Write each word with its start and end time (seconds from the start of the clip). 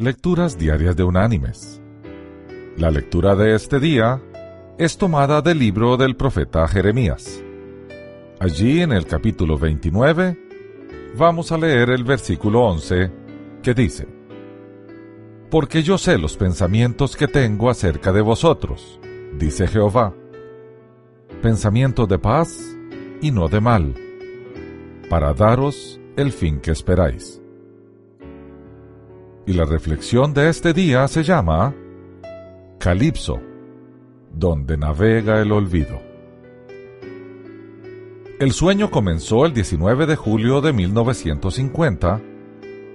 Lecturas 0.00 0.56
Diarias 0.56 0.94
de 0.94 1.02
Unánimes. 1.02 1.82
La 2.76 2.88
lectura 2.88 3.34
de 3.34 3.56
este 3.56 3.80
día 3.80 4.22
es 4.78 4.96
tomada 4.96 5.42
del 5.42 5.58
libro 5.58 5.96
del 5.96 6.14
profeta 6.14 6.68
Jeremías. 6.68 7.42
Allí 8.38 8.80
en 8.80 8.92
el 8.92 9.06
capítulo 9.06 9.58
29 9.58 10.38
vamos 11.16 11.50
a 11.50 11.58
leer 11.58 11.90
el 11.90 12.04
versículo 12.04 12.60
11 12.66 13.10
que 13.60 13.74
dice, 13.74 14.06
Porque 15.50 15.82
yo 15.82 15.98
sé 15.98 16.16
los 16.16 16.36
pensamientos 16.36 17.16
que 17.16 17.26
tengo 17.26 17.68
acerca 17.68 18.12
de 18.12 18.20
vosotros, 18.20 19.00
dice 19.36 19.66
Jehová, 19.66 20.14
pensamientos 21.42 22.08
de 22.08 22.20
paz 22.20 22.56
y 23.20 23.32
no 23.32 23.48
de 23.48 23.60
mal, 23.60 23.94
para 25.10 25.34
daros 25.34 26.00
el 26.16 26.30
fin 26.30 26.60
que 26.60 26.70
esperáis. 26.70 27.42
Y 29.48 29.54
la 29.54 29.64
reflexión 29.64 30.34
de 30.34 30.50
este 30.50 30.74
día 30.74 31.08
se 31.08 31.22
llama 31.22 31.74
Calipso, 32.78 33.40
donde 34.30 34.76
navega 34.76 35.40
el 35.40 35.52
olvido. 35.52 36.02
El 38.38 38.52
sueño 38.52 38.90
comenzó 38.90 39.46
el 39.46 39.54
19 39.54 40.04
de 40.04 40.16
julio 40.16 40.60
de 40.60 40.74
1950, 40.74 42.20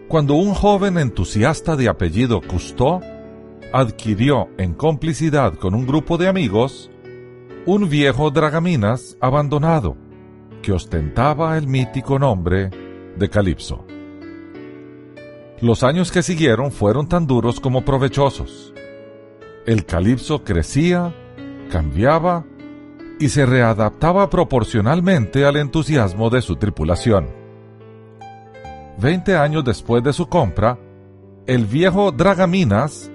cuando 0.08 0.36
un 0.36 0.54
joven 0.54 1.00
entusiasta 1.00 1.76
de 1.76 1.90
apellido 1.90 2.40
Cousteau 2.40 3.02
adquirió 3.74 4.48
en 4.60 4.76
complicidad 4.76 5.56
con 5.56 5.74
un 5.74 5.88
grupo 5.88 6.20
de 6.20 6.28
amigos 6.28 6.92
un 7.66 7.90
viejo 7.90 8.30
dragaminas 8.30 9.18
abandonado 9.20 9.98
que 10.62 10.72
ostentaba 10.72 11.58
el 11.58 11.68
mítico 11.68 12.20
nombre 12.20 12.70
de 13.18 13.28
Calipso. 13.28 13.88
Los 15.64 15.82
años 15.84 16.12
que 16.12 16.24
siguieron 16.24 16.74
fueron 16.74 17.08
tan 17.08 17.26
duros 17.26 17.62
como 17.62 17.86
provechosos. 17.86 18.74
El 19.66 19.86
calipso 19.86 20.44
crecía, 20.44 21.16
cambiaba 21.72 22.44
y 23.18 23.30
se 23.30 23.46
readaptaba 23.46 24.30
proporcionalmente 24.30 25.46
al 25.46 25.56
entusiasmo 25.56 26.30
de 26.30 26.42
su 26.42 26.58
tripulación. 26.58 27.30
Veinte 28.98 29.38
años 29.38 29.64
después 29.64 30.04
de 30.04 30.12
su 30.12 30.28
compra, 30.28 30.78
el 31.48 31.66
viejo 31.66 32.12
Dragaminas 32.12 33.10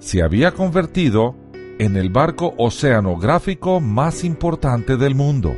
se 0.00 0.24
había 0.24 0.50
convertido 0.50 1.36
en 1.78 1.96
el 1.96 2.10
barco 2.10 2.52
oceanográfico 2.58 3.78
más 3.78 4.24
importante 4.24 4.96
del 4.96 5.14
mundo 5.14 5.54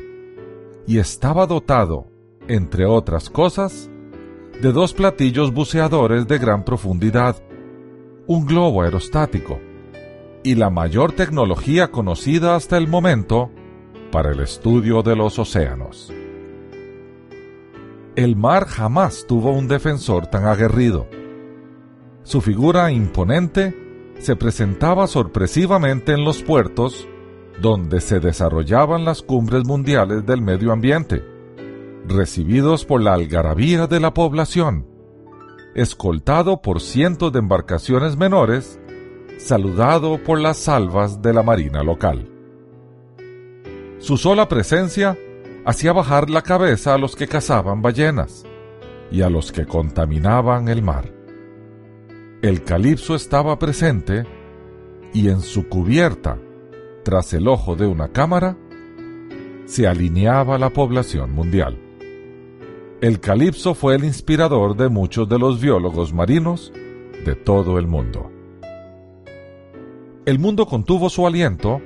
y 0.87 0.99
estaba 0.99 1.47
dotado, 1.47 2.07
entre 2.49 2.85
otras 2.85 3.31
cosas, 3.31 3.89
de 4.61 4.73
dos 4.73 4.95
platillos 4.95 5.53
buceadores 5.53 6.27
de 6.27 6.39
gran 6.39 6.65
profundidad, 6.65 7.37
un 8.27 8.47
globo 8.47 8.83
aerostático 8.83 9.61
y 10.43 10.55
la 10.55 10.71
mayor 10.71 11.13
tecnología 11.13 11.91
conocida 11.91 12.55
hasta 12.55 12.77
el 12.77 12.89
momento 12.89 13.51
para 14.11 14.31
el 14.33 14.41
estudio 14.41 15.03
de 15.03 15.17
los 15.17 15.39
océanos. 15.39 16.13
El 18.17 18.37
mar 18.37 18.67
jamás 18.67 19.27
tuvo 19.27 19.51
un 19.51 19.67
defensor 19.67 20.29
tan 20.29 20.47
aguerrido. 20.47 21.09
Su 22.23 22.41
figura 22.41 22.93
imponente 22.93 23.75
se 24.19 24.37
presentaba 24.37 25.07
sorpresivamente 25.09 26.13
en 26.13 26.25
los 26.25 26.43
puertos 26.43 27.09
donde 27.61 28.01
se 28.01 28.21
desarrollaban 28.21 29.05
las 29.05 29.23
cumbres 29.23 29.65
mundiales 29.67 30.25
del 30.25 30.41
medio 30.43 30.73
ambiente 30.73 31.34
recibidos 32.07 32.85
por 32.85 33.03
la 33.03 33.15
algarabía 33.15 33.87
de 33.87 34.01
la 34.01 34.15
población, 34.15 34.87
escoltado 35.75 36.63
por 36.63 36.81
cientos 36.81 37.33
de 37.33 37.41
embarcaciones 37.41 38.17
menores, 38.17 38.79
saludado 39.39 40.23
por 40.23 40.41
las 40.41 40.59
salvas 40.59 41.23
de 41.23 41.33
la 41.33 41.43
marina 41.43 41.83
local. 41.83 42.31
Su 43.99 44.17
sola 44.17 44.49
presencia 44.49 45.19
hacía 45.65 45.93
bajar 45.93 46.31
la 46.31 46.43
cabeza 46.43 46.95
a 46.95 46.99
los 46.99 47.17
que 47.17 47.27
cazaban 47.27 47.83
ballenas 47.83 48.45
y 49.11 49.23
a 49.23 49.31
los 49.31 49.51
que 49.51 49.67
contaminaban 49.67 50.69
el 50.69 50.83
mar. 50.83 51.13
El 52.43 52.63
calipso 52.63 53.15
estaba 53.15 53.59
presente 53.59 54.27
y 55.15 55.29
en 55.29 55.41
su 55.41 55.69
cubierta, 55.69 56.39
tras 57.03 57.33
el 57.33 57.49
ojo 57.49 57.77
de 57.77 57.87
una 57.87 58.09
cámara, 58.09 58.57
se 59.65 59.87
alineaba 59.87 60.59
la 60.59 60.71
población 60.71 61.33
mundial. 61.33 61.84
El 63.05 63.21
calipso 63.21 63.75
fue 63.75 63.97
el 63.97 64.05
inspirador 64.05 64.79
de 64.79 64.89
muchos 64.89 65.29
de 65.29 65.39
los 65.39 65.61
biólogos 65.61 66.15
marinos 66.15 66.73
de 67.27 67.35
todo 67.35 67.79
el 67.79 67.87
mundo. 67.87 68.31
El 70.25 70.39
mundo 70.39 70.65
contuvo 70.65 71.11
su 71.11 71.27
aliento 71.27 71.83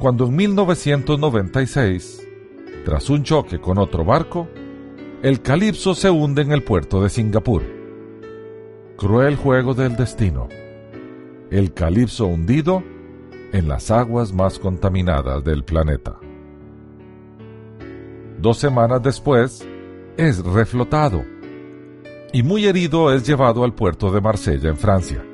cuando 0.00 0.26
en 0.26 0.34
1996, 0.34 2.26
tras 2.84 3.08
un 3.08 3.22
choque 3.22 3.60
con 3.60 3.78
otro 3.78 4.04
barco, 4.04 4.48
el 5.22 5.42
calipso 5.42 5.94
se 5.94 6.10
hunde 6.10 6.42
en 6.42 6.50
el 6.50 6.64
puerto 6.64 7.04
de 7.04 7.08
Singapur. 7.08 7.62
Cruel 8.96 9.36
juego 9.36 9.74
del 9.74 9.94
destino. 9.94 10.48
El 11.52 11.72
calipso 11.72 12.26
hundido 12.26 12.82
en 13.52 13.68
las 13.68 13.92
aguas 13.92 14.32
más 14.32 14.58
contaminadas 14.58 15.44
del 15.44 15.62
planeta. 15.62 16.18
Dos 18.40 18.58
semanas 18.58 19.00
después, 19.04 19.64
es 20.18 20.44
reflotado 20.44 21.24
y 22.32 22.42
muy 22.42 22.66
herido 22.66 23.14
es 23.14 23.26
llevado 23.26 23.62
al 23.62 23.72
puerto 23.72 24.10
de 24.10 24.20
Marsella 24.20 24.68
en 24.68 24.76
Francia. 24.76 25.24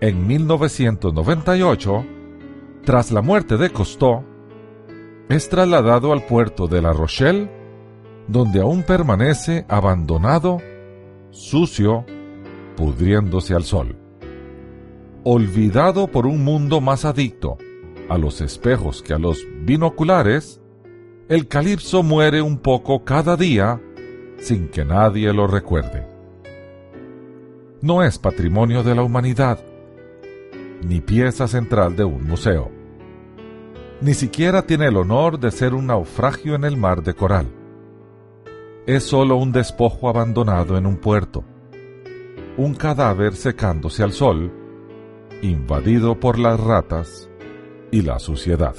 En 0.00 0.26
1998, 0.26 2.04
tras 2.84 3.12
la 3.12 3.22
muerte 3.22 3.56
de 3.56 3.70
Cousteau, 3.70 4.24
es 5.28 5.48
trasladado 5.48 6.12
al 6.12 6.26
puerto 6.26 6.66
de 6.66 6.82
La 6.82 6.92
Rochelle, 6.92 7.48
donde 8.26 8.60
aún 8.60 8.82
permanece 8.82 9.64
abandonado, 9.68 10.58
sucio, 11.30 12.04
pudriéndose 12.76 13.54
al 13.54 13.62
sol. 13.62 13.96
Olvidado 15.22 16.08
por 16.08 16.26
un 16.26 16.44
mundo 16.44 16.80
más 16.80 17.04
adicto 17.04 17.56
a 18.08 18.18
los 18.18 18.40
espejos 18.40 19.00
que 19.00 19.14
a 19.14 19.18
los 19.18 19.46
binoculares, 19.62 20.60
el 21.28 21.48
calipso 21.48 22.02
muere 22.02 22.42
un 22.42 22.58
poco 22.58 23.02
cada 23.02 23.36
día 23.36 23.80
sin 24.36 24.68
que 24.68 24.84
nadie 24.84 25.32
lo 25.32 25.46
recuerde. 25.46 26.06
No 27.80 28.02
es 28.02 28.18
patrimonio 28.18 28.82
de 28.82 28.94
la 28.94 29.02
humanidad, 29.02 29.58
ni 30.82 31.00
pieza 31.00 31.48
central 31.48 31.96
de 31.96 32.04
un 32.04 32.24
museo. 32.24 32.70
Ni 34.02 34.12
siquiera 34.12 34.66
tiene 34.66 34.88
el 34.88 34.98
honor 34.98 35.38
de 35.38 35.50
ser 35.50 35.72
un 35.72 35.86
naufragio 35.86 36.54
en 36.56 36.64
el 36.64 36.76
mar 36.76 37.02
de 37.02 37.14
coral. 37.14 37.46
Es 38.86 39.04
solo 39.04 39.36
un 39.36 39.50
despojo 39.50 40.10
abandonado 40.10 40.76
en 40.76 40.84
un 40.84 40.98
puerto, 40.98 41.42
un 42.58 42.74
cadáver 42.74 43.34
secándose 43.34 44.02
al 44.02 44.12
sol, 44.12 44.52
invadido 45.40 46.20
por 46.20 46.38
las 46.38 46.60
ratas 46.60 47.30
y 47.90 48.02
la 48.02 48.18
suciedad 48.18 48.74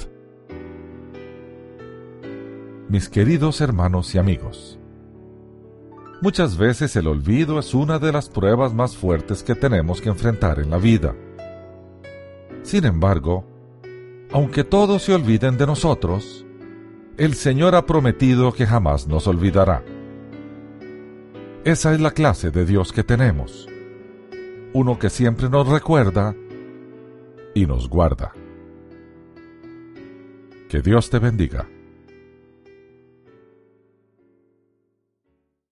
mis 2.88 3.08
queridos 3.08 3.60
hermanos 3.60 4.14
y 4.14 4.18
amigos. 4.18 4.78
Muchas 6.22 6.56
veces 6.56 6.94
el 6.96 7.08
olvido 7.08 7.58
es 7.58 7.74
una 7.74 7.98
de 7.98 8.12
las 8.12 8.28
pruebas 8.28 8.72
más 8.72 8.96
fuertes 8.96 9.42
que 9.42 9.54
tenemos 9.54 10.00
que 10.00 10.08
enfrentar 10.08 10.60
en 10.60 10.70
la 10.70 10.78
vida. 10.78 11.14
Sin 12.62 12.84
embargo, 12.84 13.44
aunque 14.32 14.64
todos 14.64 15.02
se 15.02 15.14
olviden 15.14 15.58
de 15.58 15.66
nosotros, 15.66 16.46
el 17.18 17.34
Señor 17.34 17.74
ha 17.74 17.86
prometido 17.86 18.52
que 18.52 18.66
jamás 18.66 19.06
nos 19.06 19.26
olvidará. 19.26 19.84
Esa 21.64 21.92
es 21.92 22.00
la 22.00 22.12
clase 22.12 22.50
de 22.50 22.64
Dios 22.64 22.92
que 22.92 23.02
tenemos, 23.02 23.68
uno 24.72 24.98
que 24.98 25.10
siempre 25.10 25.48
nos 25.48 25.68
recuerda 25.68 26.34
y 27.54 27.66
nos 27.66 27.88
guarda. 27.88 28.32
Que 30.68 30.80
Dios 30.82 31.10
te 31.10 31.18
bendiga. 31.18 31.68